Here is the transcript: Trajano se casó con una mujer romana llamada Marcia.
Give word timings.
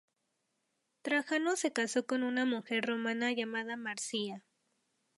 Trajano 1.03 1.55
se 1.55 1.71
casó 1.73 2.07
con 2.07 2.23
una 2.23 2.43
mujer 2.43 2.85
romana 2.87 3.33
llamada 3.33 3.77
Marcia. 3.77 4.43